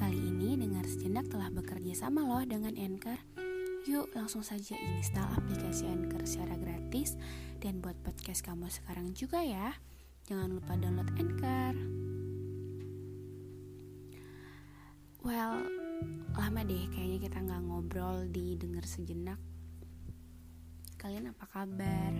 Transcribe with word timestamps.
Kali 0.00 0.16
ini 0.16 0.56
Dengar 0.56 0.88
Sejenak 0.88 1.28
telah 1.28 1.52
bekerja 1.52 1.92
sama 1.92 2.24
loh 2.24 2.40
dengan 2.48 2.72
Anchor 2.72 3.20
Yuk 3.84 4.08
langsung 4.16 4.40
saja 4.40 4.72
install 4.96 5.28
aplikasi 5.36 5.84
Anchor 5.92 6.24
secara 6.24 6.56
gratis 6.56 7.20
Dan 7.60 7.84
buat 7.84 8.00
podcast 8.00 8.40
kamu 8.40 8.72
sekarang 8.72 9.12
juga 9.12 9.44
ya 9.44 9.76
Jangan 10.24 10.56
lupa 10.56 10.80
download 10.80 11.12
Anchor 11.20 11.76
Well, 15.20 15.68
lama 16.32 16.60
deh 16.64 16.88
kayaknya 16.96 17.18
kita 17.20 17.38
nggak 17.44 17.60
ngobrol 17.68 18.24
di 18.32 18.56
Dengar 18.56 18.88
Sejenak 18.88 19.36
Kalian 20.96 21.28
apa 21.28 21.44
kabar? 21.44 22.12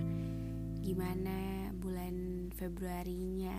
Gimana 0.85 1.73
bulan 1.81 2.49
Februarinya? 2.53 3.57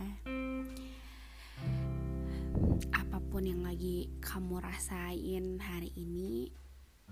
Apa 2.94 3.18
pun 3.32 3.44
yang 3.48 3.66
lagi 3.66 4.12
kamu 4.22 4.62
rasain 4.62 5.58
hari 5.58 5.90
ini 5.98 6.54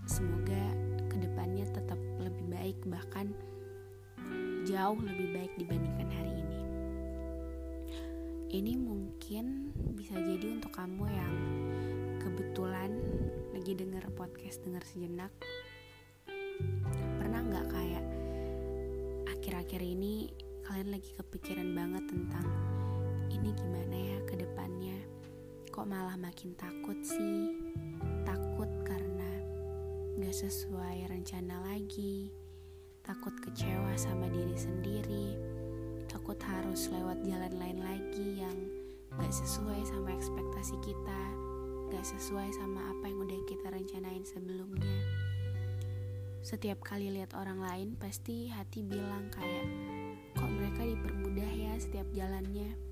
semoga 0.06 0.64
ke 1.10 1.18
depannya 1.20 1.66
tetap 1.74 1.98
lebih 2.22 2.46
baik 2.48 2.78
bahkan 2.86 3.34
jauh 4.70 5.00
lebih 5.02 5.34
baik 5.34 5.52
dibandingkan 5.58 6.10
hari 6.14 6.34
ini. 6.36 6.60
Ini 8.50 8.74
mungkin 8.78 9.74
bisa 9.98 10.18
jadi 10.18 10.58
untuk 10.58 10.74
kamu 10.74 11.06
yang 11.10 11.36
kebetulan 12.22 12.92
lagi 13.54 13.74
denger 13.74 14.06
podcast 14.14 14.62
denger 14.66 14.84
sejenak. 14.86 15.34
Pernah 17.18 17.42
nggak 17.46 17.68
kayak 17.70 18.06
akhir-akhir 19.38 19.82
ini 19.82 20.30
kalian 20.66 20.94
lagi 20.94 21.10
kepikiran 21.18 21.74
banget 21.74 22.04
tentang 22.10 22.46
kok 25.80 25.88
malah 25.88 26.20
makin 26.20 26.52
takut 26.60 27.00
sih? 27.08 27.56
Takut 28.28 28.68
karena 28.84 29.32
gak 30.20 30.36
sesuai 30.36 31.08
rencana 31.08 31.56
lagi. 31.72 32.36
Takut 33.00 33.32
kecewa 33.40 33.96
sama 33.96 34.28
diri 34.28 34.60
sendiri. 34.60 35.40
Takut 36.12 36.36
harus 36.44 36.92
lewat 36.92 37.24
jalan 37.24 37.56
lain 37.56 37.80
lagi 37.80 38.44
yang 38.44 38.60
gak 39.24 39.32
sesuai 39.32 39.80
sama 39.88 40.12
ekspektasi 40.20 40.76
kita. 40.84 41.24
Gak 41.96 42.04
sesuai 42.04 42.52
sama 42.60 42.84
apa 42.92 43.08
yang 43.08 43.24
udah 43.24 43.40
kita 43.48 43.72
rencanain 43.72 44.28
sebelumnya. 44.28 44.84
Setiap 46.44 46.84
kali 46.84 47.08
lihat 47.08 47.32
orang 47.40 47.64
lain 47.64 47.96
pasti 47.96 48.52
hati 48.52 48.84
bilang 48.84 49.32
kayak 49.32 49.64
kok 50.36 50.52
mereka 50.52 50.84
dipermudah 50.84 51.52
ya 51.56 51.72
setiap 51.80 52.12
jalannya 52.12 52.89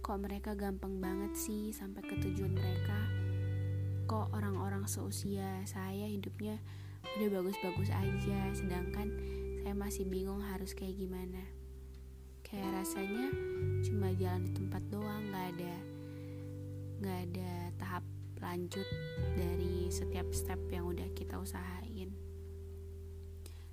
Kok 0.00 0.16
mereka 0.16 0.56
gampang 0.56 0.96
banget 0.96 1.36
sih 1.36 1.76
sampai 1.76 2.00
ke 2.00 2.16
tujuan 2.18 2.56
mereka? 2.56 2.98
Kok 4.08 4.32
orang-orang 4.32 4.88
seusia 4.88 5.60
saya 5.68 6.08
hidupnya 6.08 6.56
udah 7.20 7.28
bagus-bagus 7.40 7.92
aja, 7.92 8.40
sedangkan 8.56 9.12
saya 9.60 9.76
masih 9.76 10.08
bingung 10.08 10.40
harus 10.40 10.72
kayak 10.72 10.96
gimana. 10.96 11.44
Kayak 12.40 12.82
rasanya 12.82 13.28
cuma 13.84 14.10
jalan 14.16 14.48
di 14.48 14.52
tempat 14.56 14.82
doang, 14.88 15.22
nggak 15.30 15.46
ada 15.54 15.76
nggak 17.00 17.18
ada 17.32 17.52
tahap 17.80 18.04
lanjut 18.40 18.84
dari 19.36 19.88
setiap 19.92 20.32
step 20.32 20.58
yang 20.72 20.88
udah 20.88 21.06
kita 21.12 21.36
usahain. 21.36 22.12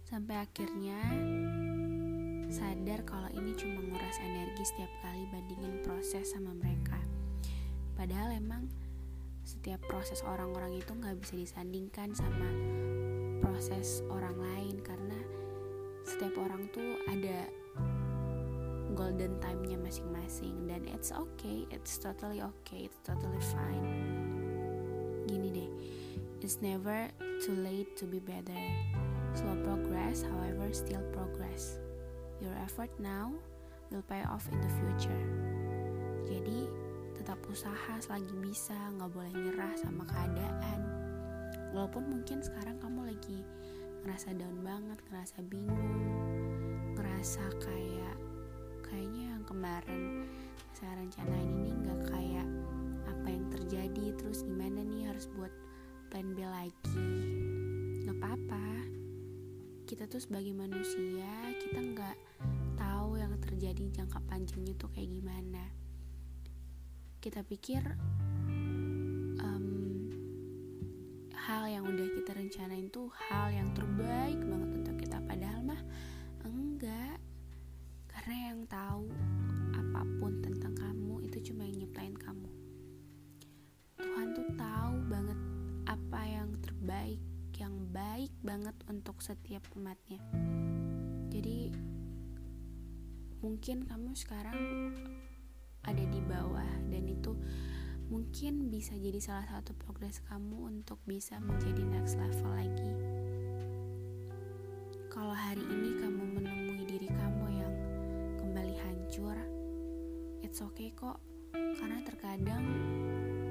Sampai 0.03 0.39
akhirnya 0.43 0.99
sadar 2.47 3.03
kalau 3.03 3.27
ini 3.35 3.51
cuma 3.59 3.83
nguras 3.83 4.17
energi 4.23 4.63
setiap 4.63 4.91
kali 5.03 5.27
bandingin 5.31 5.83
proses 5.83 6.31
sama 6.31 6.55
mereka. 6.55 6.99
Padahal 7.99 8.35
emang 8.39 8.71
setiap 9.47 9.79
proses 9.87 10.23
orang-orang 10.27 10.79
itu 10.79 10.91
nggak 10.91 11.17
bisa 11.23 11.33
disandingkan 11.39 12.11
sama 12.11 12.51
proses 13.39 14.03
orang 14.11 14.35
lain 14.35 14.75
karena 14.83 15.19
setiap 16.03 16.35
orang 16.39 16.67
tuh 16.71 16.99
ada 17.07 17.47
golden 18.95 19.37
time-nya 19.39 19.77
masing-masing 19.79 20.67
dan 20.67 20.83
it's 20.89 21.11
okay, 21.15 21.67
it's 21.69 21.99
totally 21.99 22.41
okay, 22.41 22.87
it's 22.87 22.99
totally 23.03 23.43
fine. 23.53 23.87
Gini 25.27 25.51
deh, 25.51 25.71
it's 26.41 26.63
never 26.63 27.11
too 27.43 27.55
late 27.59 27.91
to 27.99 28.07
be 28.07 28.19
better. 28.23 28.63
Slow 29.35 29.55
progress, 29.63 30.23
however, 30.25 30.71
still 30.73 31.03
progress. 31.13 31.77
Your 32.37 32.53
effort 32.61 32.93
now 33.01 33.33
will 33.89 34.05
pay 34.05 34.21
off 34.27 34.45
in 34.53 34.61
the 34.61 34.71
future. 34.81 35.23
Jadi, 36.27 36.69
tetap 37.17 37.41
usaha 37.49 37.97
selagi 37.97 38.35
bisa, 38.37 38.77
nggak 38.93 39.09
boleh 39.09 39.33
nyerah 39.33 39.73
sama 39.79 40.05
keadaan. 40.05 40.79
Walaupun 41.73 42.05
mungkin 42.05 42.45
sekarang 42.45 42.77
kamu 42.77 43.09
lagi 43.09 43.41
ngerasa 44.05 44.37
down 44.37 44.61
banget, 44.61 44.99
ngerasa 45.09 45.37
bingung, 45.49 46.05
ngerasa 46.93 47.43
kayak 47.59 48.17
kayaknya 48.85 49.35
yang 49.35 49.43
kemarin 49.43 50.23
saya 50.71 50.95
rencanain 51.01 51.51
ini 51.57 51.71
nggak 51.73 52.01
kayak 52.13 52.47
apa 53.09 53.27
yang 53.27 53.45
terjadi, 53.49 54.05
terus 54.15 54.45
gimana 54.45 54.85
nih 54.85 55.09
harus 55.09 55.25
buat 55.33 55.51
plan 56.13 56.37
B 56.37 56.45
lagi. 56.45 57.03
Nggak 58.05 58.17
apa-apa, 58.21 58.67
kita 59.89 60.07
tuh 60.07 60.21
sebagai 60.21 60.55
manusia 60.55 61.27
kita 61.59 61.79
nggak 61.81 62.15
terjadi 63.57 63.89
jangka 63.89 64.21
panjangnya 64.29 64.77
tuh 64.77 64.85
kayak 64.93 65.17
gimana. 65.17 65.65
Kita 67.17 67.41
pikir 67.41 67.81
um, 69.41 70.13
hal 71.33 71.65
yang 71.65 71.89
udah 71.89 72.05
kita 72.05 72.37
rencanain 72.37 72.85
tuh 72.93 73.09
hal 73.17 73.49
yang 73.49 73.73
terbaik 73.73 74.37
banget 74.45 74.69
untuk 74.77 74.95
kita. 75.01 75.17
Padahal 75.25 75.65
mah 75.65 75.81
enggak. 76.45 77.17
Karena 78.05 78.53
yang 78.53 78.61
tahu 78.69 79.09
apa 79.73 80.05
pun 80.21 80.37
tentang 80.37 80.77
kamu 80.77 81.25
itu 81.25 81.49
cuma 81.49 81.65
yang 81.65 81.81
nyiptain 81.81 82.13
kamu. 82.13 82.53
Tuhan 83.97 84.37
tuh 84.37 84.53
tahu 84.53 84.95
banget 85.09 85.39
apa 85.89 86.21
yang 86.29 86.53
terbaik 86.61 87.17
yang 87.57 87.73
baik 87.89 88.29
banget 88.45 88.77
untuk 88.85 89.17
setiap 89.17 89.65
umatnya. 89.73 90.21
Jadi 91.33 91.73
mungkin 93.41 93.85
kamu 93.85 94.17
sekarang 94.17 94.57
ada 95.85 96.03
di 96.03 96.19
bawah 96.25 96.67
dan 96.89 97.03
itu 97.05 97.37
mungkin 98.07 98.71
bisa 98.71 98.95
jadi 98.95 99.19
salah 99.19 99.47
satu 99.47 99.75
progres 99.75 100.23
kamu 100.31 100.71
untuk 100.71 100.97
bisa 101.03 101.39
menjadi 101.43 101.83
next 101.83 102.15
level 102.15 102.51
lagi. 102.55 102.91
Kalau 105.11 105.33
hari 105.33 105.63
ini 105.65 105.97
kamu 105.97 106.23
menemui 106.37 106.83
diri 106.85 107.09
kamu 107.09 107.45
yang 107.57 107.73
kembali 108.37 108.75
hancur 108.79 109.37
it's 110.45 110.61
okay 110.63 110.93
kok. 110.95 111.19
Karena 111.51 111.99
terkadang 112.05 112.63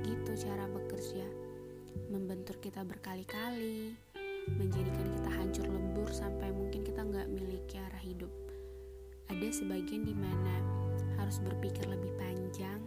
gitu 0.02 0.32
cara 0.46 0.64
bekerja. 0.70 1.26
Membentur 2.12 2.60
kita 2.60 2.84
berkali-kali, 2.84 3.92
menjadikan 4.56 5.06
kita 5.16 5.30
hancur 5.32 5.66
lebur 5.66 6.08
sampai 6.12 6.52
mungkin 6.52 6.84
kita 6.86 7.02
nggak 7.02 7.28
miliki 7.32 7.80
arah 7.80 8.02
hidup. 8.02 8.45
Ada 9.26 9.48
sebagian 9.50 10.06
di 10.06 10.14
mana 10.14 10.62
harus 11.18 11.42
berpikir 11.42 11.86
lebih 11.90 12.14
panjang, 12.14 12.78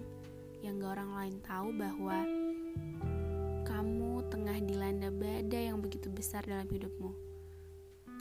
yang 0.64 0.80
gak 0.80 1.00
orang 1.00 1.12
lain 1.16 1.36
tahu 1.44 1.70
bahwa 1.76 2.18
kamu 3.68 4.24
tengah 4.32 4.58
dilanda 4.64 5.12
badai 5.12 5.72
yang 5.72 5.80
begitu 5.84 6.08
besar 6.12 6.44
dalam 6.48 6.68
hidupmu. 6.68 7.12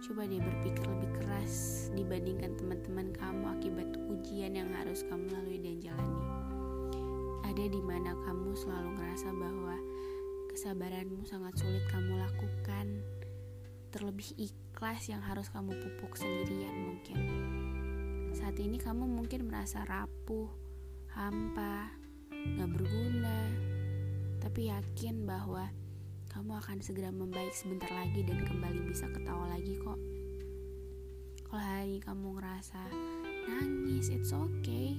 Coba 0.06 0.26
deh 0.31 0.38
berpikir 0.38 0.87
lebih 0.87 1.11
keras 1.19 1.88
dibandingkan 1.94 2.55
teman-teman 2.55 3.11
kamu 3.15 3.44
akibat 3.59 3.88
ujian 4.06 4.55
yang 4.55 4.71
harus 4.71 5.03
kamu 5.06 5.26
lalui 5.35 5.59
dan 5.59 5.82
jalani. 5.82 6.25
Ada 7.47 7.64
di 7.67 7.81
mana 7.82 8.14
kamu 8.23 8.55
selalu 8.55 8.94
ngerasa 8.94 9.29
bahwa 9.35 9.76
kesabaranmu 10.55 11.23
sangat 11.26 11.55
sulit 11.59 11.82
kamu 11.91 12.19
lakukan, 12.19 12.87
terlebih 13.91 14.31
ikhlas 14.38 15.11
yang 15.11 15.23
harus 15.23 15.50
kamu 15.50 15.75
pupuk 15.75 16.14
sendirian 16.14 16.76
mungkin. 16.87 17.19
Saat 18.38 18.55
ini 18.62 18.79
kamu 18.79 19.02
mungkin 19.02 19.50
merasa 19.50 19.82
rapuh, 19.82 20.46
hampa, 21.11 21.90
gak 22.31 22.70
berguna, 22.70 23.50
tapi 24.38 24.70
yakin 24.70 25.26
bahwa 25.26 25.67
kamu 26.31 26.55
akan 26.62 26.79
segera 26.79 27.11
membaik 27.11 27.50
sebentar 27.50 27.90
lagi 27.90 28.23
dan 28.23 28.46
kembali 28.46 28.87
bisa 28.87 29.11
ketawa 29.11 29.50
lagi 29.50 29.75
kok. 29.82 29.99
Kalau 31.50 31.58
hari 31.58 31.99
ini 31.99 32.00
kamu 32.06 32.38
ngerasa 32.38 32.79
nangis, 33.50 34.06
it's 34.14 34.31
okay. 34.31 34.94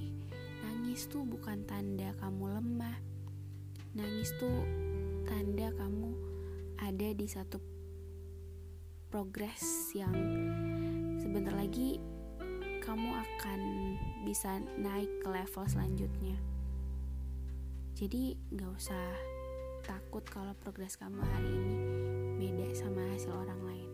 Nangis 0.60 1.08
tuh 1.08 1.24
bukan 1.24 1.64
tanda 1.64 2.12
kamu 2.20 2.60
lemah. 2.60 3.00
Nangis 3.96 4.36
tuh 4.36 4.68
tanda 5.24 5.72
kamu 5.80 6.12
ada 6.76 7.08
di 7.16 7.24
satu 7.24 7.56
progres 9.08 9.96
yang 9.96 10.12
sebentar 11.16 11.56
lagi 11.56 12.19
kamu 12.90 13.06
akan 13.14 13.60
bisa 14.26 14.58
naik 14.74 15.06
ke 15.22 15.30
level 15.30 15.62
selanjutnya. 15.70 16.34
Jadi 17.94 18.34
gak 18.50 18.66
usah 18.74 19.06
takut 19.86 20.26
kalau 20.26 20.50
progres 20.58 20.98
kamu 20.98 21.22
hari 21.22 21.54
ini 21.54 21.76
beda 22.42 22.66
sama 22.74 22.98
hasil 23.14 23.30
orang 23.30 23.62
lain. 23.62 23.90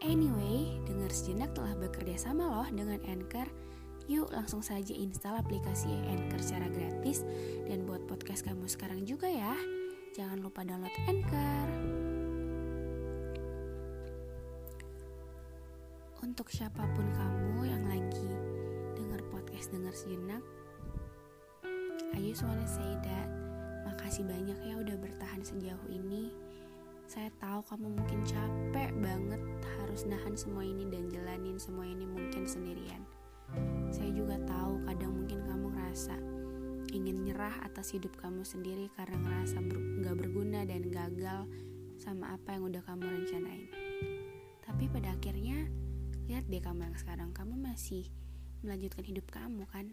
Anyway, 0.00 0.80
dengar 0.88 1.12
sejenak 1.12 1.52
telah 1.52 1.76
bekerja 1.76 2.32
sama 2.32 2.48
loh 2.48 2.68
dengan 2.72 2.96
Anchor. 3.04 3.52
Yuk 4.08 4.32
langsung 4.32 4.64
saja 4.64 4.96
install 4.96 5.36
aplikasi 5.36 5.92
Anchor 6.08 6.40
secara 6.40 6.72
gratis 6.72 7.28
dan 7.68 7.84
buat 7.84 8.08
podcast 8.08 8.40
kamu 8.40 8.64
sekarang 8.64 9.04
juga 9.04 9.28
ya. 9.28 9.52
Jangan 10.16 10.40
lupa 10.40 10.64
download 10.64 10.96
Anchor. 11.04 12.05
Untuk 16.24 16.48
siapa 16.48 16.84
pun 16.96 17.06
kamu 17.12 17.68
yang 17.68 17.84
lagi 17.88 18.30
dengar 18.96 19.20
podcast 19.28 19.72
dengar 19.72 19.92
sejenak, 19.92 20.42
I 22.16 22.20
just 22.24 22.44
wanna 22.44 22.66
makasih 23.86 24.32
banyak 24.32 24.58
ya 24.64 24.74
udah 24.80 24.96
bertahan 24.96 25.44
sejauh 25.44 25.86
ini. 25.92 26.32
Saya 27.06 27.30
tahu 27.38 27.62
kamu 27.70 28.00
mungkin 28.00 28.20
capek 28.26 28.90
banget 28.98 29.42
harus 29.78 30.02
nahan 30.08 30.34
semua 30.34 30.66
ini 30.66 30.90
dan 30.90 31.06
jalanin 31.06 31.60
semua 31.60 31.86
ini 31.86 32.02
mungkin 32.02 32.48
sendirian. 32.48 33.04
Saya 33.94 34.10
juga 34.10 34.40
tahu 34.42 34.82
kadang 34.90 35.22
mungkin 35.22 35.38
kamu 35.46 35.66
ngerasa 35.70 36.16
ingin 36.90 37.30
nyerah 37.30 37.62
atas 37.62 37.94
hidup 37.94 38.10
kamu 38.18 38.42
sendiri 38.42 38.90
karena 38.98 39.14
ngerasa 39.22 39.62
ber 39.62 39.78
gak 40.02 40.16
berguna 40.18 40.66
dan 40.66 40.82
gagal 40.90 41.46
sama 41.94 42.34
apa 42.34 42.58
yang 42.58 42.66
udah 42.66 42.82
kamu 42.82 43.06
rencanain. 43.06 43.70
Tapi 44.66 44.90
pada 44.90 45.14
akhirnya, 45.14 45.45
lihat 46.46 46.62
deh 46.62 46.70
kamu 46.70 46.86
yang 46.86 46.94
sekarang, 46.94 47.30
kamu 47.34 47.58
masih 47.58 48.06
melanjutkan 48.62 49.02
hidup 49.02 49.26
kamu 49.34 49.66
kan? 49.66 49.90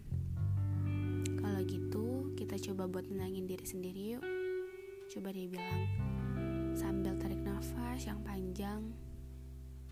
Kalau 1.42 1.60
gitu, 1.66 2.30
kita 2.38 2.54
coba 2.70 2.86
buat 2.86 3.10
menangin 3.10 3.50
diri 3.50 3.66
sendiri 3.66 4.14
yuk. 4.14 4.24
Coba 5.10 5.34
dia 5.34 5.50
bilang, 5.50 5.82
sambil 6.78 7.18
tarik 7.18 7.42
nafas 7.42 8.06
yang 8.06 8.22
panjang. 8.22 8.86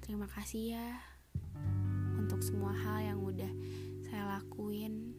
Terima 0.06 0.30
kasih 0.30 0.78
ya 0.78 1.02
untuk 2.14 2.38
semua 2.46 2.70
hal 2.78 3.10
yang 3.10 3.18
udah 3.26 3.50
saya 4.06 4.38
lakuin. 4.38 5.18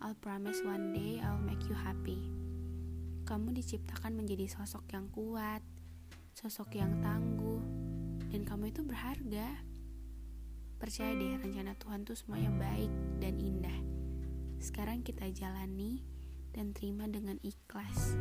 I'll 0.00 0.16
promise 0.16 0.64
one 0.64 0.96
day 0.96 1.20
I'll 1.20 1.44
make 1.44 1.60
you 1.68 1.76
happy. 1.76 2.24
Kamu 3.28 3.52
diciptakan 3.52 4.16
menjadi 4.16 4.48
sosok 4.48 4.96
yang 4.96 5.12
kuat, 5.12 5.60
sosok 6.32 6.72
yang 6.80 7.04
tangguh, 7.04 7.60
dan 8.32 8.48
kamu 8.48 8.72
itu 8.72 8.80
berharga. 8.80 9.73
Percaya 10.84 11.16
deh 11.16 11.40
rencana 11.40 11.72
Tuhan 11.80 12.04
tuh 12.04 12.12
semuanya 12.12 12.52
baik 12.60 12.92
dan 13.16 13.40
indah. 13.40 13.72
Sekarang 14.60 15.00
kita 15.00 15.24
jalani 15.32 16.04
dan 16.52 16.76
terima 16.76 17.08
dengan 17.08 17.40
ikhlas. 17.40 18.20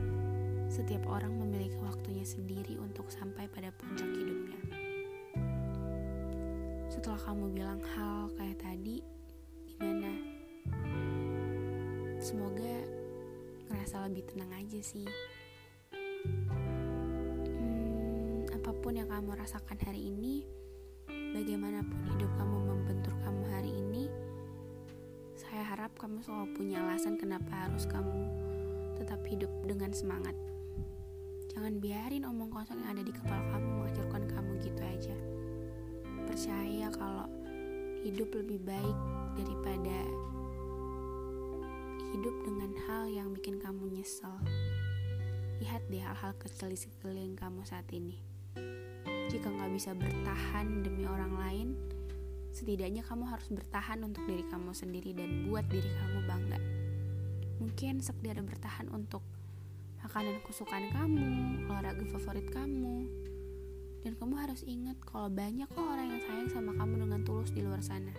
Setiap 0.71 1.03
orang 1.11 1.35
memiliki 1.35 1.75
waktunya 1.83 2.23
sendiri 2.23 2.79
untuk 2.79 3.11
sampai 3.11 3.51
pada 3.51 3.67
puncak 3.75 4.07
hidupnya. 4.07 4.55
Setelah 6.87 7.19
kamu 7.27 7.51
bilang 7.51 7.83
hal 7.83 8.31
kayak 8.39 8.55
tadi, 8.63 9.03
gimana? 9.67 10.15
Semoga 12.23 12.79
ngerasa 13.75 14.07
lebih 14.07 14.23
tenang 14.31 14.55
aja 14.55 14.79
sih. 14.79 15.03
Hmm, 17.59 18.47
apa 18.55 18.71
pun 18.71 18.95
yang 18.95 19.11
kamu 19.11 19.35
rasakan 19.35 19.75
hari 19.83 20.15
ini, 20.15 20.47
bagaimanapun 21.33 21.97
hidup 22.13 22.29
kamu 22.37 22.57
membentur 22.61 23.13
kamu 23.25 23.43
hari 23.49 23.73
ini, 23.73 24.05
saya 25.33 25.65
harap 25.65 25.89
kamu 25.97 26.21
selalu 26.21 26.53
punya 26.53 26.77
alasan 26.85 27.17
kenapa 27.17 27.49
harus 27.65 27.89
kamu 27.89 28.29
tetap 29.01 29.19
hidup 29.25 29.49
dengan 29.65 29.89
semangat. 29.89 30.37
Jangan 31.49 31.81
biarin 31.81 32.29
omong 32.29 32.53
kosong 32.53 32.85
yang 32.85 32.93
ada 32.93 33.03
di 33.05 33.09
kepala 33.09 33.41
kamu 33.49 33.65
menghancurkan 33.65 34.23
kamu 34.29 34.51
gitu 34.61 34.81
aja. 34.85 35.15
Percaya 36.29 36.87
kalau 36.93 37.25
hidup 38.05 38.29
lebih 38.37 38.61
baik 38.61 38.97
daripada 39.33 39.97
hidup 42.13 42.35
dengan 42.45 42.71
hal 42.85 43.09
yang 43.09 43.33
bikin 43.33 43.57
kamu 43.57 43.89
nyesel. 43.89 44.37
Lihat 45.65 45.81
deh 45.89 46.01
hal-hal 46.01 46.37
kecil 46.37 46.69
di 46.69 46.77
sekeliling 46.77 47.33
kamu 47.33 47.65
saat 47.65 47.89
ini. 47.89 48.21
Jika 49.43 49.59
nggak 49.59 49.75
bisa 49.75 49.91
bertahan 49.91 50.87
demi 50.87 51.03
orang 51.03 51.35
lain, 51.35 51.67
setidaknya 52.55 53.03
kamu 53.03 53.27
harus 53.27 53.43
bertahan 53.51 53.99
untuk 53.99 54.23
diri 54.23 54.47
kamu 54.47 54.71
sendiri 54.71 55.11
dan 55.11 55.51
buat 55.51 55.67
diri 55.67 55.91
kamu 55.91 56.19
bangga. 56.23 56.59
Mungkin 57.59 57.99
sekedar 57.99 58.39
bertahan 58.39 58.87
untuk 58.95 59.19
makanan 59.99 60.39
kesukaan 60.47 60.87
kamu, 60.95 61.27
olahraga 61.67 62.07
favorit 62.15 62.47
kamu. 62.55 63.03
Dan 64.07 64.15
kamu 64.15 64.47
harus 64.47 64.63
ingat 64.63 64.95
kalau 65.03 65.27
banyak 65.27 65.67
kok 65.67 65.91
orang 65.91 66.15
yang 66.15 66.23
sayang 66.23 66.47
sama 66.47 66.71
kamu 66.79 67.03
dengan 67.03 67.27
tulus 67.27 67.51
di 67.51 67.67
luar 67.67 67.83
sana. 67.83 68.15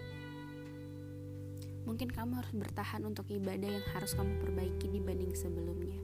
Mungkin 1.88 2.12
kamu 2.12 2.36
harus 2.36 2.52
bertahan 2.52 3.00
untuk 3.00 3.32
ibadah 3.32 3.80
yang 3.80 3.86
harus 3.96 4.12
kamu 4.12 4.44
perbaiki 4.44 4.92
dibanding 4.92 5.32
sebelumnya. 5.32 5.96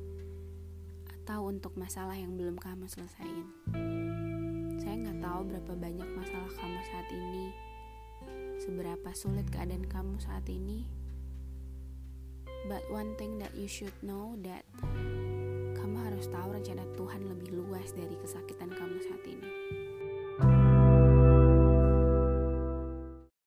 Atau 1.13 1.45
untuk 1.53 1.77
masalah 1.77 2.17
yang 2.17 2.41
belum 2.41 2.57
kamu 2.57 2.89
selesaiin. 2.89 4.40
Nggak 5.01 5.19
tahu 5.25 5.41
berapa 5.49 5.73
banyak 5.81 6.09
masalah 6.13 6.53
kamu 6.61 6.81
saat 6.85 7.09
ini, 7.09 7.47
seberapa 8.61 9.11
sulit 9.17 9.49
keadaan 9.49 9.89
kamu 9.89 10.21
saat 10.21 10.45
ini. 10.53 10.85
But 12.69 12.85
one 12.93 13.17
thing 13.17 13.41
that 13.41 13.57
you 13.57 13.65
should 13.65 13.97
know 14.05 14.37
that 14.45 14.69
kamu 15.81 15.97
harus 15.97 16.29
tahu 16.29 16.53
rencana 16.53 16.85
Tuhan 16.93 17.25
lebih 17.25 17.57
luas 17.57 17.97
dari 17.97 18.13
kesakitan 18.21 18.69
kamu 18.77 19.01
saat 19.01 19.25
ini. 19.25 19.51